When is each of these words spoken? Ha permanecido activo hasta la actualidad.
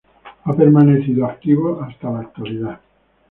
Ha 0.45 0.53
permanecido 0.55 1.27
activo 1.27 1.79
hasta 1.79 2.09
la 2.09 2.21
actualidad. 2.21 2.81